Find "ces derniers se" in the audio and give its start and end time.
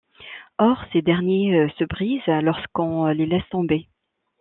0.91-1.83